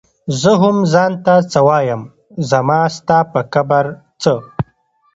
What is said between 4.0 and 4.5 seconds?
څۀ